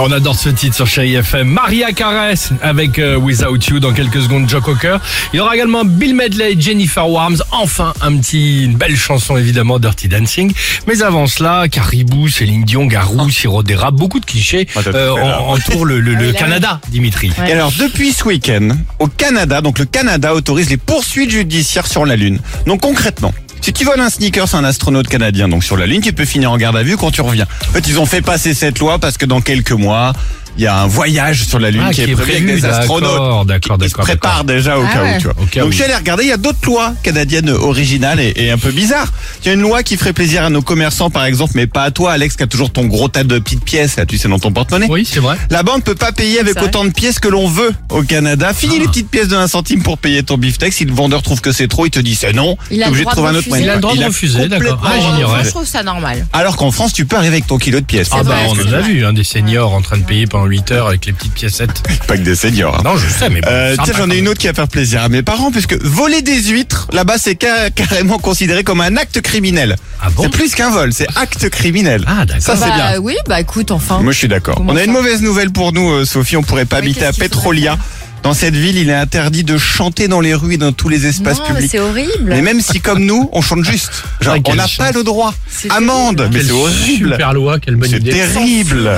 [0.00, 1.48] Ah, on adore ce titre sur Chéri FM.
[1.48, 4.98] Maria Carey avec euh, Without You dans quelques secondes, Joe Cocker.
[5.32, 7.38] Il y aura également Bill Medley, Jennifer Warms.
[7.50, 10.52] Enfin, un petit, une belle chanson évidemment, Dirty Dancing.
[10.86, 15.10] Mais avant cela, Caribou, Céline Dion, Garou, Sirop d'érable, beaucoup de clichés Ah, euh,
[15.48, 17.32] entourent le, le- le Ah là, Canada, Dimitri.
[17.36, 17.50] Ouais.
[17.50, 18.68] Et alors, depuis ce week-end,
[19.00, 22.38] au Canada, donc le Canada autorise les poursuites judiciaires sur la Lune.
[22.66, 26.00] Donc concrètement, si tu voles un sneaker, c'est un astronaute canadien, donc sur la Lune,
[26.00, 27.46] tu peux finir en garde à vue quand tu reviens.
[27.68, 30.12] En fait, ils ont fait passer cette loi parce que dans quelques mois,
[30.58, 33.46] il y a un voyage sur la Lune Ah, qui, est prévu avec des astronautes.
[33.46, 35.14] D'accord, Ils se préparent déjà au Ah cas ouais.
[35.16, 35.34] où, tu vois.
[35.40, 35.72] Au cas Donc où.
[35.72, 38.70] je suis allé regarder, il y a d'autres lois canadiennes originales et, et un peu
[38.72, 39.12] bizarres.
[39.42, 41.84] Il y a une loi qui ferait plaisir à nos commerçants, par exemple, mais pas
[41.84, 44.28] à toi, Alex, qui a toujours ton gros tas de petites pièces, là, tu sais,
[44.28, 44.86] dans ton porte-monnaie.
[44.90, 45.36] Oui, c'est vrai.
[45.50, 48.52] La banque peut pas payer avec autant de pièces que l'on veut au Canada.
[48.52, 48.80] Fini Ah.
[48.82, 50.72] les petites pièces de 1 centime pour payer ton beefsteak.
[50.72, 52.56] Si le vendeur trouve que c'est trop, il te dit c'est non.
[52.70, 53.48] Il a le obligé de droit trouver de un autre refuser.
[53.50, 53.64] moyen.
[53.64, 54.82] Il a le droit de refuser, d'accord.
[54.84, 56.26] Ah, je trouve ça normal.
[56.32, 58.08] Alors qu'en France, tu peux arriver avec ton kilo de pièces.
[58.12, 60.72] Ah bah on en a vu hein, des seniors en train de payer pendant 8
[60.72, 61.82] heures avec les petites piécettes.
[62.08, 62.76] Pas que des seniors.
[62.78, 62.82] hein.
[62.84, 63.48] Non, je sais, mais bon.
[63.50, 66.22] Euh, tiens, j'en ai une autre qui va faire plaisir à mes parents, puisque voler
[66.22, 69.76] des huîtres, là-bas, c'est ca- carrément considéré comme un acte criminel.
[70.00, 72.04] Ah bon c'est plus qu'un vol, c'est acte criminel.
[72.06, 72.42] Ah, d'accord.
[72.42, 72.98] Ça, c'est bah, bien.
[73.00, 74.00] Oui, bah écoute, enfin.
[74.00, 74.54] Moi, je suis d'accord.
[74.56, 76.36] Comment On a une ça mauvaise nouvelle pour nous, euh, Sophie.
[76.36, 77.78] On pourrait pas Oui, habiter à qu'est-ce qu'il faudrait Petrolia.
[78.22, 81.06] Dans cette ville, il est interdit de chanter dans les rues et dans tous les
[81.06, 81.70] espaces non, mais publics.
[81.70, 82.10] c'est horrible.
[82.24, 83.90] Mais même si comme nous, on chante juste.
[84.20, 85.32] Genre, Ah, on n'a pas le droit.
[85.70, 86.28] Amende.
[86.32, 87.12] Mais c'est horrible.
[87.12, 88.90] Super loi, quelle bonne C'est terrible.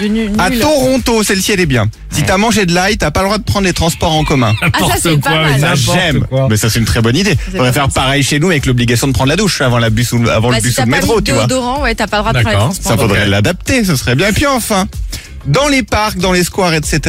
[0.00, 0.32] Mais nul.
[0.38, 1.86] À Toronto, celle-ci elle est bien.
[2.10, 4.54] Si t'as mangé de l'ail, t'as pas le droit de prendre les transports en commun.
[4.62, 6.26] N'importe Ah, ça, c'est pas quoi, mais Ça j'aime.
[6.48, 7.36] Mais ça c'est une très bonne idée.
[7.56, 10.12] On va faire pareil chez nous avec l'obligation de prendre la douche avant la bus
[10.12, 11.80] ou avant Bah, le si bus ou t'as le métro, tu de vois.
[11.82, 12.68] ouais, t'as pas le droit de prendre les D'accord.
[12.70, 12.92] transports.
[12.92, 14.28] Ça faudrait l'adapter, ce serait bien.
[14.28, 14.86] Et puis enfin,
[15.46, 17.00] dans les parcs, dans les squares, etc.,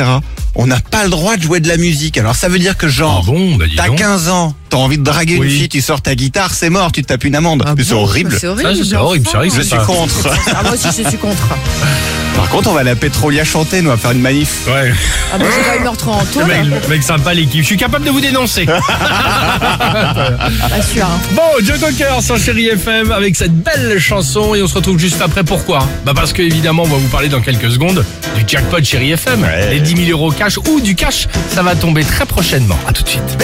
[0.55, 2.17] on n'a pas le droit de jouer de la musique.
[2.17, 3.97] Alors ça veut dire que Ah genre, bon, bah t'as donc.
[3.97, 5.47] 15 ans, t'as envie de draguer Oui.
[5.47, 7.63] une fille, tu sors ta guitare, c'est mort, tu te tapes une amende.
[7.65, 8.35] Ah Mais c'est bon horrible.
[8.39, 8.75] C'est horrible.
[8.75, 10.29] Ça, c'est horrible, vrai Je suis contre.
[10.53, 11.47] Ah, moi aussi, je suis contre.
[12.39, 14.65] Par contre, on va à la Pétrolia chanter, nous, on va faire une manif.
[14.67, 14.93] Ouais.
[15.33, 16.45] Ah, bah, j'ai quand même me retrouver en Le taule.
[16.47, 17.61] mec, mec sympa l'équipe.
[17.61, 18.65] Je suis capable de vous dénoncer.
[19.59, 21.05] Pas sûr.
[21.05, 21.19] hein.
[21.33, 25.21] Bon, Joe Cocker sur Chéri FM avec cette belle chanson et on se retrouve juste
[25.21, 25.43] après.
[25.43, 25.79] Pourquoi?
[26.05, 28.03] Bah parce que évidemment, on va vous parler dans quelques secondes
[28.35, 29.41] du jackpot Chéri FM.
[29.43, 29.69] Ouais.
[29.71, 32.77] Les 10 000 euros cash ou du cash, ça va tomber très prochainement.
[32.87, 33.37] À tout de suite.